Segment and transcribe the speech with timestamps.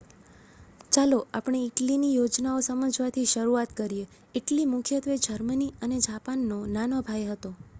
[0.91, 4.07] "ચાલો આપણે ઇટલીની યોજનાઓ સમજવાથી શરૂઆત કરીએ.
[4.35, 7.53] ઇટલી મુખ્યત્વે જર્મની અને જાપાનનો "નાનો ભાઈ" હતો.